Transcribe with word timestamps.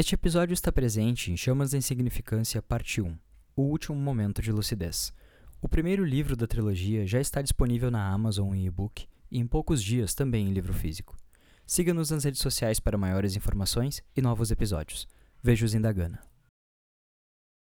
Este 0.00 0.14
episódio 0.14 0.54
está 0.54 0.72
presente 0.72 1.30
em 1.30 1.36
Chamas 1.36 1.72
da 1.72 1.76
Insignificância, 1.76 2.62
parte 2.62 3.02
1 3.02 3.18
O 3.54 3.64
Último 3.64 3.98
Momento 3.98 4.40
de 4.40 4.50
Lucidez. 4.50 5.12
O 5.60 5.68
primeiro 5.68 6.02
livro 6.06 6.34
da 6.34 6.46
trilogia 6.46 7.06
já 7.06 7.20
está 7.20 7.42
disponível 7.42 7.90
na 7.90 8.10
Amazon 8.10 8.54
em 8.54 8.64
e-book 8.64 9.06
e 9.30 9.38
em 9.38 9.46
poucos 9.46 9.84
dias 9.84 10.14
também 10.14 10.48
em 10.48 10.54
livro 10.54 10.72
físico. 10.72 11.18
Siga-nos 11.66 12.10
nas 12.10 12.24
redes 12.24 12.40
sociais 12.40 12.80
para 12.80 12.96
maiores 12.96 13.36
informações 13.36 14.02
e 14.16 14.22
novos 14.22 14.50
episódios. 14.50 15.06
Vejo-os 15.42 15.74
em 15.74 15.80
Dagana. 15.82 16.18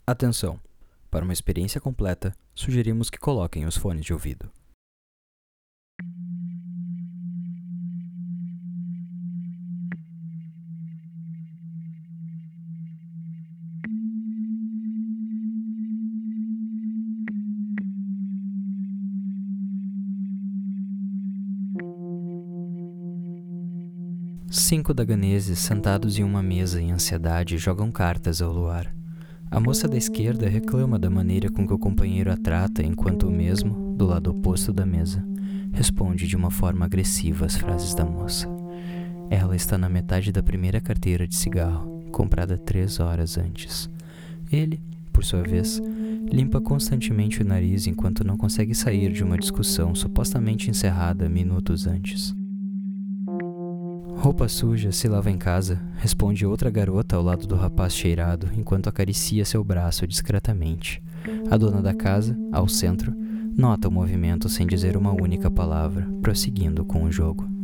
Atenção! 0.08 0.60
Para 1.12 1.26
uma 1.26 1.34
experiência 1.34 1.80
completa, 1.80 2.36
sugerimos 2.56 3.12
que 3.12 3.20
coloquem 3.20 3.68
os 3.68 3.78
fones 3.78 4.04
de 4.04 4.14
ouvido. 4.14 4.52
Cinco 24.58 24.94
daganeses 24.94 25.60
sentados 25.60 26.18
em 26.18 26.24
uma 26.24 26.42
mesa 26.42 26.82
em 26.82 26.94
ansiedade 26.94 27.58
jogam 27.58 27.92
cartas 27.92 28.42
ao 28.42 28.54
luar. 28.54 28.90
A 29.52 29.60
moça 29.60 29.86
da 29.86 29.98
esquerda 29.98 30.48
reclama 30.48 30.98
da 30.98 31.10
maneira 31.10 31.52
com 31.52 31.68
que 31.68 31.74
o 31.74 31.78
companheiro 31.78 32.32
a 32.32 32.38
trata, 32.38 32.82
enquanto 32.82 33.28
o 33.28 33.32
mesmo, 33.32 33.94
do 33.98 34.06
lado 34.06 34.32
oposto 34.32 34.72
da 34.72 34.86
mesa, 34.86 35.22
responde 35.74 36.26
de 36.26 36.38
uma 36.38 36.50
forma 36.50 36.86
agressiva 36.86 37.46
às 37.46 37.58
frases 37.58 37.94
da 37.94 38.06
moça. 38.06 38.48
Ela 39.30 39.58
está 39.58 39.78
na 39.78 39.90
metade 39.90 40.32
da 40.32 40.42
primeira 40.42 40.80
carteira 40.80 41.28
de 41.28 41.36
cigarro, 41.36 42.06
comprada 42.10 42.58
três 42.58 43.02
horas 43.02 43.38
antes. 43.38 43.90
Ele, 44.50 44.82
por 45.12 45.26
sua 45.26 45.44
vez, 45.44 45.82
limpa 46.32 46.62
constantemente 46.62 47.42
o 47.42 47.46
nariz 47.46 47.88
enquanto 47.88 48.24
não 48.24 48.38
consegue 48.38 48.74
sair 48.74 49.12
de 49.12 49.22
uma 49.22 49.38
discussão 49.38 49.94
supostamente 49.94 50.70
encerrada 50.70 51.28
minutos 51.28 51.86
antes. 51.86 52.34
Roupa 54.18 54.48
suja 54.48 54.92
se 54.92 55.08
lava 55.08 55.30
em 55.30 55.38
casa, 55.38 55.80
responde 55.98 56.46
outra 56.46 56.70
garota 56.70 57.16
ao 57.16 57.24
lado 57.24 57.46
do 57.46 57.56
rapaz 57.56 57.94
cheirado 57.94 58.50
enquanto 58.56 58.88
acaricia 58.88 59.46
seu 59.46 59.64
braço 59.64 60.08
discretamente. 60.08 61.02
A 61.50 61.58
dona 61.58 61.82
da 61.82 61.94
casa, 61.94 62.38
ao 62.52 62.68
centro, 62.68 63.14
nota 63.56 63.88
o 63.88 63.92
movimento 63.92 64.50
sem 64.50 64.66
dizer 64.66 64.98
uma 64.98 65.14
única 65.14 65.50
palavra, 65.52 66.08
prosseguindo 66.22 66.84
com 66.84 67.04
o 67.04 67.12
jogo. 67.12 67.55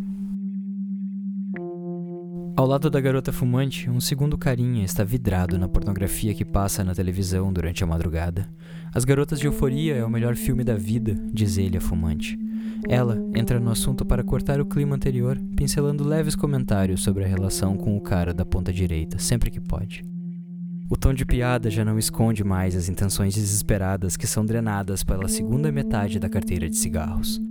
Ao 2.62 2.67
lado 2.67 2.92
da 2.92 3.02
garota 3.02 3.34
fumante, 3.34 3.90
um 3.90 4.00
segundo 4.00 4.38
carinha 4.38 4.86
está 4.86 5.04
vidrado 5.04 5.58
na 5.58 5.67
pornografia 5.67 6.31
que 6.31 6.45
passa 6.45 6.84
na 6.84 6.94
televisão 6.94 7.52
durante 7.52 7.84
a 7.84 7.88
madrugada. 7.88 8.48
As 8.94 9.03
Garotas 9.03 9.40
de 9.40 9.48
Euforia 9.48 9.95
é 9.95 10.06
o 10.06 10.09
melhor 10.12 10.36
filme 10.36 10.64
da 10.64 10.76
vida, 10.76 11.18
diz 11.34 11.58
ele 11.58 11.78
a 11.78 11.81
fumante. 11.81 12.38
Ela 12.88 13.18
entra 13.34 13.59
no 13.59 13.72
assunto 13.72 14.06
para 14.06 14.23
cortar 14.23 14.62
o 14.62 14.66
clima 14.68 14.95
anterior, 14.95 15.40
pincelando 15.58 16.08
leves 16.08 16.36
comentários 16.36 17.02
sobre 17.02 17.23
a 17.23 17.28
relação 17.28 17.76
com 17.76 17.98
o 17.98 18.02
cara 18.02 18.31
da 18.31 18.45
ponta 18.45 18.72
direita, 18.72 19.18
sempre 19.18 19.50
que 19.50 19.59
pode. 19.59 20.06
O 20.88 20.96
tom 20.96 21.16
de 21.16 21.25
piada 21.25 21.68
já 21.68 21.84
não 21.84 21.98
esconde 21.98 22.44
mais 22.44 22.75
as 22.75 22.88
intenções 22.88 23.34
desesperadas 23.34 24.16
que 24.16 24.28
são 24.28 24.46
drenadas 24.46 25.03
pela 25.03 25.28
segunda 25.28 25.72
metade 25.72 26.20
da 26.20 26.30
carteira 26.30 26.70
de 26.70 26.78
cigarros. 26.78 27.42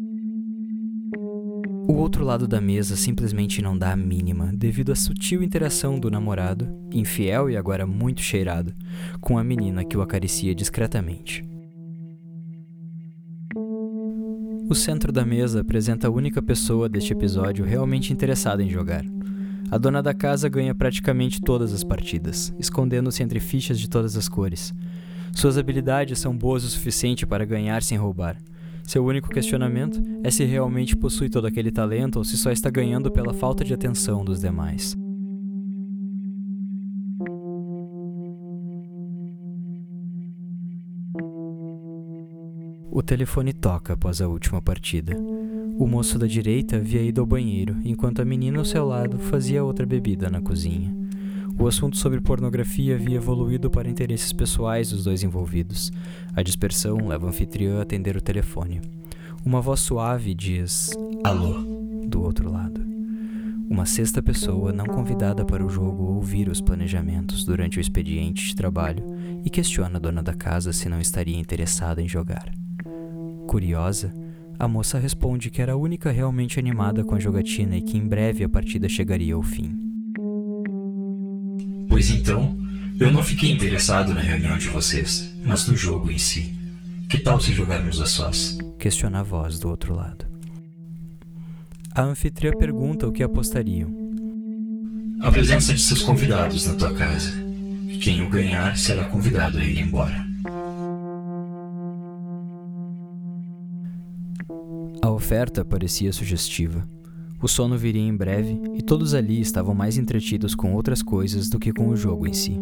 O 1.91 1.94
outro 1.94 2.24
lado 2.24 2.46
da 2.46 2.60
mesa 2.60 2.94
simplesmente 2.94 3.60
não 3.60 3.77
dá 3.77 3.91
a 3.91 3.96
mínima, 3.96 4.52
devido 4.55 4.92
à 4.92 4.94
sutil 4.94 5.42
interação 5.42 5.98
do 5.98 6.08
namorado, 6.08 6.69
infiel 6.92 7.50
e 7.50 7.56
agora 7.56 7.84
muito 7.84 8.20
cheirado, 8.20 8.72
com 9.20 9.36
a 9.36 9.42
menina 9.42 9.84
que 9.84 9.96
o 9.96 10.00
acaricia 10.00 10.55
discretamente. 10.55 11.44
O 14.68 14.72
centro 14.72 15.11
da 15.11 15.24
mesa 15.27 15.62
apresenta 15.62 16.06
a 16.06 16.11
única 16.12 16.40
pessoa 16.40 16.89
deste 16.89 17.12
episódio 17.12 17.64
realmente 17.64 18.12
interessada 18.12 18.62
em 18.62 18.70
jogar. 18.70 19.05
A 19.68 19.77
dona 19.77 20.00
da 20.00 20.14
casa 20.14 20.48
ganha 20.48 20.73
praticamente 20.73 21.40
todas 21.40 21.73
as 21.73 21.83
partidas, 21.83 22.55
escondendo-se 22.56 23.20
entre 23.20 23.40
fichas 23.40 23.80
de 23.80 23.90
todas 23.90 24.17
as 24.17 24.29
cores. 24.29 24.73
Suas 25.33 25.58
habilidades 25.58 26.20
são 26.20 26.39
boas 26.39 26.62
o 26.62 26.68
suficiente 26.68 27.27
para 27.27 27.45
ganhar 27.45 27.83
sem 27.83 27.98
roubar. 27.98 28.36
Seu 28.90 29.06
único 29.06 29.28
questionamento 29.28 30.02
é 30.24 30.33
se 30.33 30.45
realmente 30.45 30.96
possui 30.96 31.28
todo 31.28 31.46
aquele 31.46 31.70
talento 31.70 32.17
ou 32.17 32.24
se 32.24 32.36
só 32.36 32.51
está 32.51 32.68
ganhando 32.68 33.08
pela 33.08 33.33
falta 33.33 33.62
de 33.62 33.73
atenção 33.73 34.24
dos 34.24 34.40
demais. 34.40 34.96
O 42.90 43.00
telefone 43.00 43.52
toca 43.52 43.92
após 43.92 44.20
a 44.20 44.27
última 44.27 44.61
partida. 44.61 45.17
O 45.79 45.86
moço 45.86 46.18
da 46.18 46.27
direita 46.27 46.74
havia 46.74 47.00
ido 47.00 47.20
ao 47.20 47.27
banheiro, 47.29 47.77
enquanto 47.84 48.20
a 48.20 48.24
menina 48.24 48.58
ao 48.58 48.64
seu 48.64 48.84
lado 48.84 49.20
fazia 49.20 49.62
outra 49.62 49.86
bebida 49.86 50.29
na 50.29 50.40
cozinha. 50.40 50.99
O 51.61 51.67
assunto 51.67 51.98
sobre 51.98 52.23
pornografia 52.23 52.95
havia 52.95 53.19
evoluído 53.19 53.71
para 53.71 53.87
interesses 53.87 54.33
pessoais 54.33 54.89
dos 54.89 55.05
dois 55.05 55.23
envolvidos. 55.23 55.93
A 56.35 56.43
dispersão 56.43 57.07
leva 57.07 57.27
o 57.27 57.29
anfitrião 57.29 57.79
a 57.79 57.83
atender 57.83 58.17
o 58.17 58.23
telefone. 58.23 58.81
Uma 59.45 59.61
voz 59.61 59.81
suave 59.81 60.33
diz: 60.33 60.89
Alô, 61.23 61.53
do 62.07 62.23
outro 62.23 62.51
lado. 62.51 62.81
Uma 63.69 63.85
sexta 63.85 64.23
pessoa 64.23 64.73
não 64.73 64.87
convidada 64.87 65.45
para 65.45 65.65
o 65.65 65.69
jogo 65.69 66.15
ouvir 66.15 66.48
os 66.48 66.63
planejamentos 66.63 67.45
durante 67.45 67.77
o 67.77 67.81
expediente 67.81 68.48
de 68.48 68.57
trabalho 68.57 69.05
e 69.45 69.51
questiona 69.51 69.98
a 69.98 70.01
dona 70.01 70.23
da 70.23 70.33
casa 70.33 70.73
se 70.73 70.89
não 70.89 70.98
estaria 70.98 71.39
interessada 71.39 72.01
em 72.01 72.09
jogar. 72.09 72.51
Curiosa, 73.47 74.15
a 74.59 74.67
moça 74.67 74.98
responde 74.98 75.51
que 75.51 75.61
era 75.61 75.75
a 75.75 75.77
única 75.77 76.11
realmente 76.11 76.59
animada 76.59 77.05
com 77.05 77.15
a 77.15 77.21
jogatina 77.21 77.77
e 77.77 77.83
que 77.83 77.98
em 77.98 78.09
breve 78.09 78.45
a 78.45 78.48
partida 78.48 78.89
chegaria 78.89 79.35
ao 79.35 79.42
fim. 79.42 79.89
Pois 82.00 82.11
então, 82.12 82.56
eu 82.98 83.12
não 83.12 83.22
fiquei 83.22 83.50
interessado 83.50 84.14
na 84.14 84.22
reunião 84.22 84.56
de 84.56 84.68
vocês, 84.68 85.34
mas 85.44 85.68
no 85.68 85.77
jogo 85.77 86.11
em 86.11 86.16
si. 86.16 86.58
Que 87.11 87.18
tal 87.18 87.38
se 87.38 87.52
jogarmos 87.52 88.00
a 88.00 88.06
sós? 88.06 88.56
Questiona 88.78 89.20
a 89.20 89.22
voz 89.22 89.58
do 89.58 89.68
outro 89.68 89.94
lado. 89.94 90.24
A 91.94 92.00
anfitriã 92.00 92.52
pergunta 92.52 93.06
o 93.06 93.12
que 93.12 93.22
apostariam. 93.22 93.90
A 95.20 95.30
presença 95.30 95.74
de 95.74 95.80
seus 95.83 96.00
convidados 96.00 96.64
na 96.64 96.74
tua 96.74 96.94
casa. 96.94 97.33
Quem 98.02 98.22
o 98.22 98.30
ganhar 98.30 98.78
será 98.78 99.05
convidado 99.05 99.58
a 99.58 99.62
ir 99.62 99.80
embora. 99.80 100.24
A 105.02 105.11
oferta 105.11 105.67
parecia 105.67 106.14
sugestiva. 106.14 106.88
O 107.42 107.48
sono 107.48 107.78
viria 107.78 108.02
em 108.02 108.14
breve 108.14 108.61
e 108.74 108.83
todos 108.83 109.14
ali 109.14 109.40
estavam 109.40 109.74
mais 109.74 109.96
entretidos 109.96 110.55
com 110.55 110.74
outras 110.74 111.02
coisas 111.02 111.48
do 111.48 111.58
que 111.58 111.73
com 111.73 111.89
o 111.89 111.96
jogo 111.96 112.27
em 112.27 112.34
si. 112.34 112.61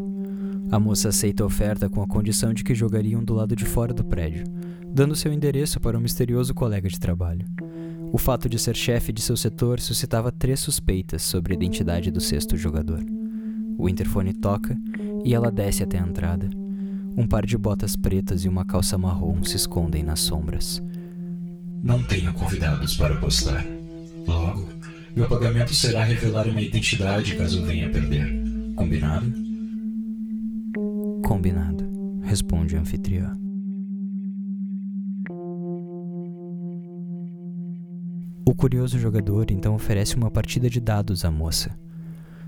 A 0.71 0.78
moça 0.78 1.09
aceita 1.09 1.43
a 1.43 1.47
oferta 1.47 1.89
com 1.89 2.03
a 2.03 2.06
condição 2.06 2.55
de 2.55 2.62
que 2.62 2.75
jogariam 2.75 3.25
do 3.25 3.34
lado 3.34 3.56
de 3.56 3.65
fora 3.65 3.93
do 3.93 4.05
prédio, 4.05 4.44
dando 4.87 5.17
seu 5.17 5.33
endereço 5.33 5.81
para 5.81 5.99
um 5.99 6.00
misterioso 6.00 6.55
colega 6.55 6.88
de 6.88 7.00
trabalho. 7.00 7.47
O 8.12 8.19
fato 8.19 8.49
de 8.49 8.59
ser 8.59 8.77
chefe 8.77 9.12
de 9.12 9.21
seu 9.21 9.37
setor 9.37 9.81
suscitava 9.81 10.31
três 10.31 10.61
suspeitas 10.61 11.22
sobre 11.22 11.55
a 11.55 11.56
identidade 11.56 12.11
do 12.11 12.21
sexto 12.21 12.56
jogador. 12.56 13.05
O 13.77 13.88
interfone 13.88 14.33
toca 14.33 14.77
e 15.25 15.34
ela 15.34 15.50
desce 15.50 15.83
até 15.83 15.99
a 15.99 16.06
entrada. 16.06 16.49
Um 17.17 17.27
par 17.27 17.44
de 17.44 17.59
botas 17.59 17.97
pretas 17.97 18.44
e 18.44 18.49
uma 18.49 18.65
calça 18.65 18.97
marrom 18.97 19.43
se 19.43 19.56
escondem 19.56 20.03
nas 20.03 20.21
sombras. 20.21 20.83
Não 21.83 22.03
tenho 22.03 22.33
convidados 22.33 22.97
para 22.97 23.15
apostar. 23.15 23.78
Logo, 24.28 24.69
meu 25.16 25.27
pagamento 25.27 25.72
será 25.72 26.05
revelar 26.05 26.47
minha 26.49 26.69
identidade 26.69 27.34
caso 27.34 27.65
venha 27.65 27.89
perder. 27.89 28.28
Combinado? 28.77 29.33
Combinado, 31.25 32.20
responde 32.23 32.76
o 32.76 32.79
anfitrião. 32.79 33.32
O 38.44 38.55
curioso 38.55 38.99
jogador 38.99 39.50
então 39.50 39.75
oferece 39.75 40.14
uma 40.14 40.31
partida 40.31 40.69
de 40.69 40.79
dados 40.79 41.25
à 41.25 41.31
moça. 41.31 41.75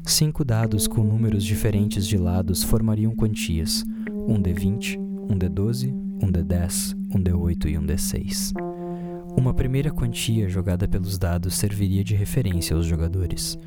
Cinco 0.05 0.45
dados 0.45 0.87
com 0.87 1.03
números 1.03 1.43
diferentes 1.43 2.07
de 2.07 2.19
lados 2.19 2.63
formariam 2.63 3.15
quantias: 3.15 3.85
um 4.29 4.41
D20, 4.41 4.99
um 4.99 5.39
D12, 5.39 5.91
um 6.23 6.31
D10, 6.31 6.95
um 7.15 7.23
D8 7.23 7.71
e 7.71 7.79
um 7.79 7.87
D6. 7.87 8.70
Uma 9.37 9.55
primeira 9.55 9.91
quantia 9.91 10.49
jogada 10.49 10.87
pelos 10.87 11.19
dados 11.19 11.55
serviria 11.55 12.05
de 12.05 12.15
referência 12.15 12.77
aos 12.77 12.87
jogadores. 12.87 13.59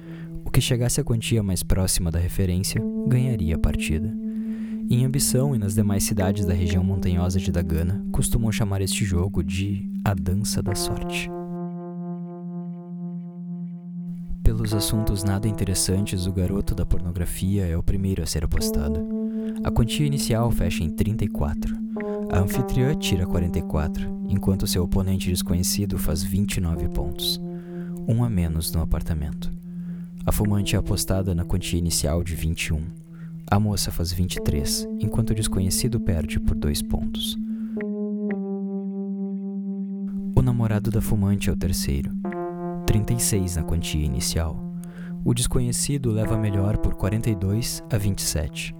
O 0.45 0.51
que 0.51 0.62
chegasse 0.62 1.01
à 1.01 1.04
quantia 1.04 1.42
mais 1.42 1.63
próxima 1.63 2.12
da 2.12 2.19
referência 2.19 2.81
ganharia 3.07 3.56
a 3.56 3.60
partida. 3.60 4.13
Em 4.89 5.06
Ambição 5.06 5.56
e 5.56 5.57
nas 5.57 5.74
demais 5.74 6.04
cidades 6.04 6.45
da 6.45 6.54
região 6.54 6.83
montanhosa 6.83 7.39
de 7.39 7.51
Dagana, 7.51 8.06
costumam 8.12 8.51
chamar 8.51 8.81
este 8.81 9.06
jogo 9.06 9.44
de 9.44 9.89
a 10.04 10.13
Dança 10.13 10.62
da 10.62 10.75
Sorte. 10.75 11.30
Pelos 14.44 14.74
assuntos 14.74 15.24
nada 15.24 15.48
interessantes, 15.48 16.27
o 16.27 16.33
garoto 16.33 16.75
da 16.75 16.86
pornografia 16.86 17.65
é 17.65 17.77
o 17.77 17.81
primeiro 17.81 18.21
a 18.21 18.25
ser 18.25 18.44
apostado. 18.44 19.00
A 19.63 19.71
quantia 19.71 20.06
inicial 20.06 20.51
fecha 20.51 20.83
em 20.83 20.89
34. 20.89 21.82
A 22.33 22.39
anfitriã 22.39 22.95
tira 22.95 23.27
44, 23.27 24.25
enquanto 24.27 24.65
seu 24.65 24.83
oponente 24.83 25.30
desconhecido 25.30 26.00
faz 26.00 26.24
29 26.24 26.89
pontos. 26.89 27.39
Um 28.07 28.24
a 28.24 28.30
menos 28.30 28.71
no 28.71 28.81
apartamento. 28.81 29.51
A 30.25 30.31
fumante 30.31 30.75
é 30.75 30.80
apostada 30.80 31.35
na 31.35 31.45
quantia 31.45 31.77
inicial 31.77 32.24
de 32.24 32.33
21. 32.33 32.88
A 33.45 33.59
moça 33.59 33.91
faz 33.91 34.12
23, 34.12 34.88
enquanto 35.00 35.30
o 35.30 35.35
desconhecido 35.35 36.00
perde 36.00 36.39
por 36.39 36.56
dois 36.56 36.81
pontos. 36.81 37.38
O 40.36 40.41
namorado 40.41 40.89
da 40.89 41.03
fumante 41.03 41.51
é 41.51 41.53
o 41.53 41.56
terceiro. 41.56 42.12
36 42.88 43.57
na 43.57 43.63
quantia 43.63 44.03
inicial. 44.03 44.59
O 45.24 45.36
desconhecido 45.36 46.09
leva 46.12 46.36
melhor 46.36 46.77
por 46.77 46.95
42 46.95 47.83
a 47.91 47.97
27. 48.00 48.74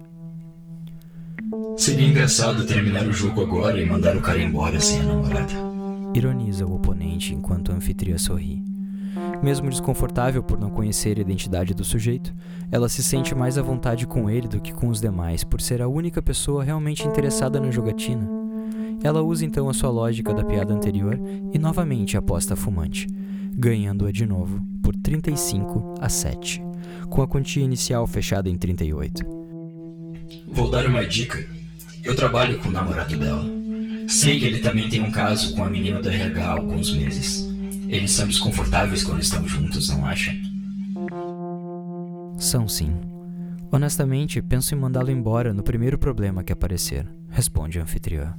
Seria 1.76 2.06
engraçado 2.06 2.66
terminar 2.66 3.06
o 3.06 3.12
jogo 3.12 3.42
agora 3.42 3.80
e 3.80 3.86
mandar 3.86 4.16
o 4.16 4.20
cara 4.20 4.40
embora 4.40 4.80
sem 4.80 5.00
a 5.00 5.04
namorada. 5.04 5.52
Ironiza 6.14 6.64
o 6.64 6.74
oponente 6.74 7.34
enquanto 7.34 7.72
a 7.72 7.74
anfitriã 7.74 8.16
sorri. 8.16 8.62
Mesmo 9.42 9.68
desconfortável 9.68 10.42
por 10.42 10.58
não 10.58 10.70
conhecer 10.70 11.18
a 11.18 11.20
identidade 11.20 11.74
do 11.74 11.84
sujeito, 11.84 12.34
ela 12.70 12.88
se 12.88 13.02
sente 13.02 13.34
mais 13.34 13.58
à 13.58 13.62
vontade 13.62 14.06
com 14.06 14.30
ele 14.30 14.48
do 14.48 14.60
que 14.60 14.72
com 14.72 14.88
os 14.88 15.00
demais, 15.00 15.44
por 15.44 15.60
ser 15.60 15.82
a 15.82 15.88
única 15.88 16.22
pessoa 16.22 16.64
realmente 16.64 17.06
interessada 17.06 17.60
na 17.60 17.70
jogatina. 17.70 18.28
Ela 19.02 19.22
usa 19.22 19.44
então 19.44 19.68
a 19.68 19.74
sua 19.74 19.90
lógica 19.90 20.32
da 20.32 20.44
piada 20.44 20.72
anterior 20.72 21.20
e 21.52 21.58
novamente 21.58 22.16
aposta 22.16 22.54
a 22.54 22.56
fumante, 22.56 23.06
ganhando-a 23.56 24.10
de 24.10 24.24
novo 24.24 24.64
por 24.82 24.96
35 24.96 25.94
a 26.00 26.08
7, 26.08 26.62
com 27.10 27.20
a 27.20 27.28
quantia 27.28 27.62
inicial 27.62 28.06
fechada 28.06 28.48
em 28.48 28.56
38. 28.56 29.43
Vou 30.46 30.70
dar 30.70 30.86
uma 30.86 31.06
dica. 31.06 31.46
Eu 32.02 32.14
trabalho 32.14 32.58
com 32.58 32.68
o 32.68 32.72
namorado 32.72 33.16
dela. 33.16 33.44
Sei 34.08 34.38
que 34.38 34.44
ele 34.44 34.58
também 34.58 34.88
tem 34.88 35.00
um 35.00 35.10
caso 35.10 35.54
com 35.54 35.64
a 35.64 35.70
menina 35.70 36.02
da 36.02 36.12
RH 36.12 36.44
há 36.44 36.50
alguns 36.50 36.92
meses. 36.92 37.48
Eles 37.88 38.10
são 38.10 38.26
desconfortáveis 38.26 39.02
quando 39.02 39.22
estão 39.22 39.46
juntos, 39.46 39.88
não 39.88 40.04
acha? 40.04 40.34
São 42.38 42.68
sim. 42.68 42.92
Honestamente, 43.72 44.42
penso 44.42 44.74
em 44.74 44.78
mandá-lo 44.78 45.10
embora 45.10 45.54
no 45.54 45.62
primeiro 45.62 45.98
problema 45.98 46.44
que 46.44 46.52
aparecer, 46.52 47.06
responde 47.30 47.78
a 47.78 47.82
anfitriã. 47.82 48.34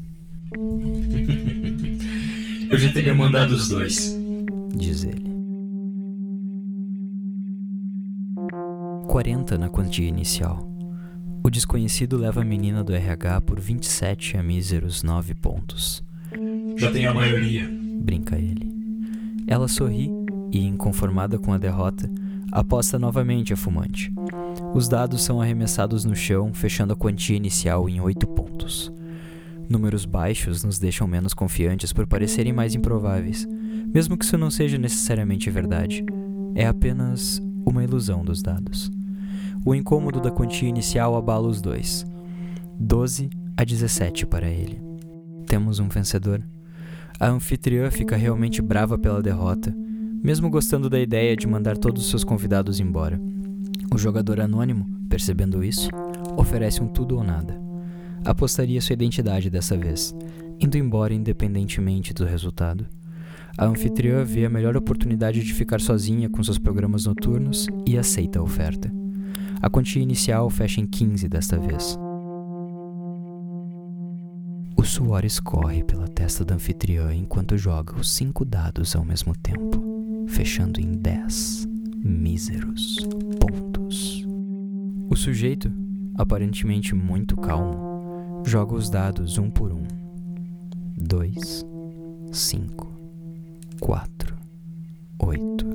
Eu 2.69 2.77
já 2.77 2.91
teria 2.91 3.13
mandado 3.13 3.53
os 3.53 3.67
dois 3.67 4.15
diz 4.75 5.03
ele. 5.03 5.33
40 9.07 9.57
na 9.57 9.69
quantia 9.69 10.07
inicial. 10.07 10.74
O 11.45 11.49
desconhecido 11.51 12.17
leva 12.17 12.41
a 12.41 12.43
menina 12.43 12.83
do 12.83 12.91
RH 12.91 13.41
por 13.41 13.59
27 13.59 14.35
a 14.35 14.41
míseros 14.41 15.03
9 15.03 15.35
pontos. 15.35 16.03
Já 16.75 16.91
tem 16.91 17.05
a 17.05 17.13
maioria, 17.13 17.69
brinca 18.01 18.35
ele. 18.35 18.67
Ela 19.45 19.67
sorri 19.67 20.09
e, 20.51 20.65
inconformada 20.65 21.37
com 21.37 21.53
a 21.53 21.59
derrota, 21.59 22.09
aposta 22.51 22.97
novamente 22.97 23.53
a 23.53 23.55
fumante. 23.55 24.11
Os 24.73 24.89
dados 24.89 25.23
são 25.23 25.39
arremessados 25.39 26.03
no 26.03 26.15
chão, 26.15 26.51
fechando 26.51 26.93
a 26.93 26.95
quantia 26.95 27.37
inicial 27.37 27.87
em 27.87 28.01
8 28.01 28.25
pontos. 28.25 28.91
Números 29.69 30.03
baixos 30.03 30.63
nos 30.63 30.79
deixam 30.79 31.07
menos 31.07 31.35
confiantes 31.35 31.93
por 31.93 32.07
parecerem 32.07 32.53
mais 32.53 32.73
improváveis, 32.73 33.47
mesmo 33.93 34.17
que 34.17 34.25
isso 34.25 34.35
não 34.35 34.49
seja 34.49 34.79
necessariamente 34.79 35.51
verdade, 35.51 36.03
é 36.55 36.65
apenas 36.65 37.39
uma 37.63 37.83
ilusão 37.83 38.25
dos 38.25 38.41
dados. 38.41 38.94
O 39.63 39.75
incômodo 39.75 40.19
da 40.19 40.31
quantia 40.31 40.67
inicial 40.67 41.15
abala 41.15 41.47
os 41.47 41.61
dois. 41.61 42.05
12 42.79 43.29
a 43.55 43.63
17 43.63 44.25
para 44.25 44.49
ele. 44.49 44.81
Temos 45.47 45.79
um 45.79 45.87
vencedor. 45.87 46.43
A 47.19 47.27
anfitriã 47.27 47.89
fica 47.89 48.17
realmente 48.17 48.61
brava 48.61 48.97
pela 48.97 49.21
derrota, 49.21 49.73
mesmo 50.21 50.49
gostando 50.49 50.89
da 50.89 50.99
ideia 50.99 51.35
de 51.35 51.47
mandar 51.47 51.77
todos 51.77 52.03
os 52.03 52.09
seus 52.09 52.23
convidados 52.23 52.79
embora. 52.79 53.19
O 53.93 53.97
jogador 53.97 54.41
anônimo, 54.41 54.85
percebendo 55.07 55.63
isso, 55.63 55.89
oferece 56.35 56.81
um 56.81 56.87
tudo 56.87 57.15
ou 57.15 57.23
nada. 57.23 57.57
Apostaria 58.25 58.81
sua 58.81 58.93
identidade 58.93 59.49
dessa 59.49 59.77
vez, 59.77 60.13
indo 60.59 60.77
embora 60.77 61.13
independentemente 61.13 62.13
do 62.13 62.25
resultado. 62.25 62.85
A 63.57 63.65
anfitriã 63.65 64.23
vê 64.25 64.45
a 64.45 64.49
melhor 64.49 64.75
oportunidade 64.75 65.41
de 65.41 65.53
ficar 65.53 65.79
sozinha 65.79 66.27
com 66.27 66.43
seus 66.43 66.57
programas 66.57 67.05
noturnos 67.05 67.67
e 67.87 67.97
aceita 67.97 68.39
a 68.39 68.43
oferta. 68.43 68.91
A 69.61 69.69
quantia 69.69 70.01
inicial 70.01 70.49
fecha 70.49 70.81
em 70.81 70.85
15 70.85 71.27
desta 71.27 71.57
vez. 71.57 71.97
O 74.77 74.83
suor 74.83 75.25
escorre 75.25 75.83
pela 75.83 76.07
testa 76.07 76.45
da 76.45 76.55
anfitriã 76.55 77.13
enquanto 77.13 77.57
joga 77.57 77.95
os 77.99 78.11
cinco 78.11 78.45
dados 78.45 78.95
ao 78.95 79.03
mesmo 79.03 79.35
tempo, 79.35 79.83
fechando 80.27 80.79
em 80.79 80.91
10 80.91 81.67
míseros 82.03 82.97
pontos. 83.39 84.25
O 85.09 85.15
sujeito, 85.15 85.71
aparentemente 86.15 86.93
muito 86.93 87.35
calmo, 87.37 88.43
joga 88.45 88.75
os 88.75 88.89
dados 88.89 89.37
um 89.37 89.49
por 89.49 89.71
um. 89.71 89.83
2, 90.97 91.65
5, 92.31 92.95
quatro, 93.79 94.35
oito, 95.19 95.65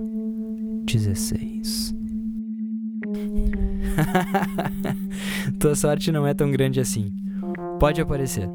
dezesseis. 0.85 1.95
Tua 5.59 5.75
sorte 5.75 6.11
não 6.13 6.27
é 6.27 6.35
tão 6.35 6.51
grande 6.51 6.81
assim. 6.81 7.13
Pode 7.79 8.01
aparecer. 8.01 8.49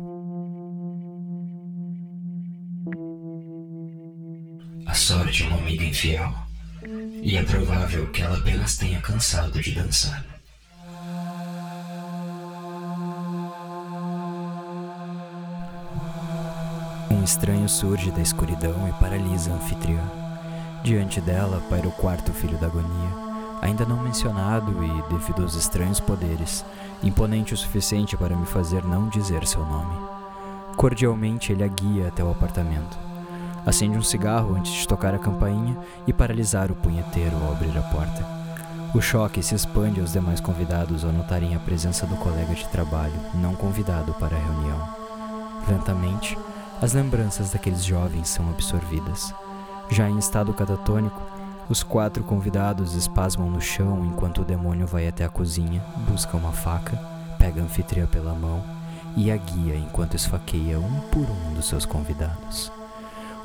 A 4.86 4.94
sorte 4.94 5.44
é 5.44 5.48
uma 5.48 5.58
amiga 5.58 5.84
infiel. 5.84 6.34
E 7.24 7.38
é 7.38 7.44
provável 7.44 8.08
que 8.12 8.22
ela 8.22 8.38
apenas 8.38 8.78
tenha 8.78 9.02
cansado 9.02 9.60
de 9.60 9.72
dançar. 9.72 10.24
estranho 17.26 17.68
surge 17.68 18.12
da 18.12 18.22
escuridão 18.22 18.88
e 18.88 18.94
paralisa 18.94 19.52
a 19.52 19.56
anfitriã. 19.56 20.00
Diante 20.84 21.20
dela 21.20 21.62
paira 21.70 21.88
o 21.88 21.92
quarto 21.92 22.32
filho 22.32 22.58
da 22.60 22.68
agonia, 22.68 23.25
ainda 23.62 23.86
não 23.86 23.98
mencionado 23.98 24.72
e, 24.84 25.14
devido 25.14 25.44
aos 25.44 25.56
estranhos 25.56 26.00
poderes, 26.00 26.66
imponente 27.04 27.54
o 27.54 27.58
suficiente 27.58 28.16
para 28.18 28.36
me 28.36 28.46
fazer 28.46 28.84
não 28.84 29.10
dizer 29.10 29.46
seu 29.46 29.66
nome. 29.66 29.96
Cordialmente 30.76 31.52
ele 31.52 31.64
a 31.64 31.68
guia 31.68 32.08
até 32.08 32.24
o 32.24 32.32
apartamento. 32.32 32.98
Acende 33.66 33.98
um 33.98 34.02
cigarro 34.04 34.56
antes 34.56 34.74
de 34.74 34.88
tocar 34.88 35.16
a 35.16 35.20
campainha 35.20 35.78
e 36.06 36.14
paralisar 36.14 36.72
o 36.72 36.76
punheteiro 36.76 37.36
ao 37.38 37.52
abrir 37.54 37.76
a 37.78 37.82
porta. 37.82 38.26
O 38.94 39.02
choque 39.02 39.42
se 39.42 39.56
expande 39.56 40.00
aos 40.00 40.14
demais 40.14 40.40
convidados 40.40 41.04
ao 41.04 41.12
notarem 41.12 41.56
a 41.56 41.60
presença 41.60 42.06
do 42.06 42.16
colega 42.16 42.54
de 42.54 42.68
trabalho, 42.70 43.20
não 43.34 43.56
convidado 43.56 44.14
para 44.14 44.36
a 44.36 44.40
reunião. 44.40 45.06
Lentamente, 45.68 46.38
as 46.82 46.94
lembranças 46.94 47.50
daqueles 47.50 47.84
jovens 47.84 48.30
são 48.30 48.48
absorvidas. 48.50 49.34
Já 49.90 50.10
em 50.10 50.18
estado 50.18 50.54
catatônico, 50.54 51.22
os 51.68 51.82
quatro 51.82 52.24
convidados 52.24 52.94
espasmam 52.94 53.50
no 53.50 53.60
chão 53.60 54.06
enquanto 54.06 54.42
o 54.42 54.46
demônio 54.46 54.86
vai 54.86 55.08
até 55.08 55.26
a 55.26 55.30
cozinha, 55.30 55.84
busca 56.08 56.38
uma 56.38 56.52
faca, 56.52 56.96
pega 57.40 57.60
a 57.60 57.64
anfitriã 57.64 58.06
pela 58.06 58.34
mão 58.34 58.64
e 59.18 59.32
a 59.32 59.38
guia 59.38 59.76
enquanto 59.76 60.16
esfaqueia 60.16 60.80
um 60.80 61.00
por 61.10 61.26
um 61.28 61.54
dos 61.54 61.68
seus 61.68 61.86
convidados. 61.86 62.72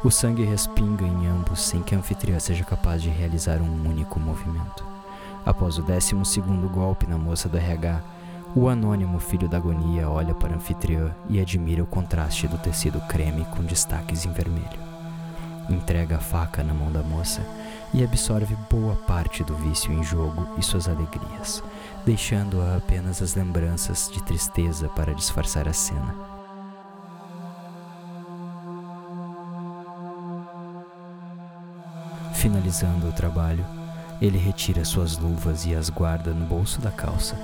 O 0.04 0.10
sangue 0.10 0.44
respinga 0.44 1.04
em 1.04 1.26
ambos 1.28 1.60
sem 1.60 1.82
que 1.82 1.94
a 1.94 1.98
anfitriã 1.98 2.38
seja 2.38 2.64
capaz 2.64 3.02
de 3.02 3.08
realizar 3.08 3.60
um 3.60 3.88
único 3.88 4.20
movimento. 4.20 4.84
Após 5.44 5.78
o 5.78 5.82
décimo 5.82 6.24
segundo 6.24 6.68
golpe 6.68 7.06
na 7.06 7.16
moça 7.16 7.48
do 7.48 7.56
RH, 7.56 8.02
o 8.54 8.68
anônimo 8.68 9.18
filho 9.18 9.48
da 9.48 9.56
agonia 9.56 10.08
olha 10.08 10.34
para 10.34 10.52
a 10.52 10.56
anfitriã 10.56 11.14
e 11.28 11.40
admira 11.40 11.82
o 11.82 11.86
contraste 11.86 12.48
do 12.48 12.58
tecido 12.58 13.00
creme 13.02 13.46
com 13.56 13.62
destaques 13.62 14.26
em 14.26 14.32
vermelho. 14.32 14.90
Entrega 15.68 16.16
a 16.16 16.20
faca 16.20 16.62
na 16.62 16.74
mão 16.74 16.90
da 16.90 17.02
moça 17.02 17.42
e 17.92 18.04
absorve 18.04 18.56
boa 18.70 18.94
parte 18.96 19.42
do 19.42 19.54
vício 19.54 19.92
em 19.92 20.02
jogo 20.02 20.46
e 20.58 20.62
suas 20.62 20.88
alegrias, 20.88 21.62
deixando-a 22.04 22.76
apenas 22.76 23.20
as 23.20 23.34
lembranças 23.34 24.10
de 24.12 24.22
tristeza 24.22 24.88
para 24.88 25.14
disfarçar 25.14 25.68
a 25.68 25.72
cena. 25.72 26.14
Finalizando 32.34 33.08
o 33.08 33.12
trabalho, 33.12 33.66
ele 34.20 34.38
retira 34.38 34.84
suas 34.84 35.18
luvas 35.18 35.66
e 35.66 35.74
as 35.74 35.90
guarda 35.90 36.32
no 36.32 36.46
bolso 36.46 36.80
da 36.80 36.90
calça 36.90 37.36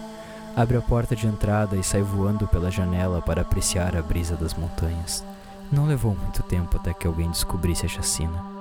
Abre 0.56 0.78
a 0.78 0.80
porta 0.80 1.14
de 1.14 1.26
entrada 1.26 1.76
e 1.76 1.84
sai 1.84 2.00
voando 2.00 2.48
pela 2.48 2.70
janela 2.70 3.20
para 3.20 3.42
apreciar 3.42 3.94
a 3.94 4.00
brisa 4.00 4.34
das 4.36 4.54
montanhas. 4.54 5.22
Não 5.70 5.86
levou 5.86 6.16
muito 6.16 6.42
tempo 6.42 6.78
até 6.78 6.94
que 6.94 7.06
alguém 7.06 7.30
descobrisse 7.30 7.84
a 7.84 7.88
chacina. 7.90 8.55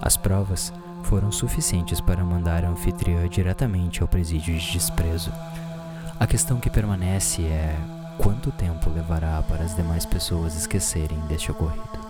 As 0.00 0.16
provas 0.16 0.72
foram 1.02 1.30
suficientes 1.30 2.00
para 2.00 2.24
mandar 2.24 2.64
a 2.64 2.68
anfitriã 2.68 3.28
diretamente 3.28 4.02
ao 4.02 4.08
presídio 4.08 4.58
de 4.58 4.72
desprezo. 4.72 5.32
A 6.18 6.26
questão 6.26 6.58
que 6.58 6.70
permanece 6.70 7.42
é 7.42 7.76
quanto 8.18 8.50
tempo 8.50 8.90
levará 8.90 9.42
para 9.42 9.64
as 9.64 9.74
demais 9.74 10.04
pessoas 10.04 10.56
esquecerem 10.56 11.18
deste 11.28 11.50
ocorrido. 11.50 12.05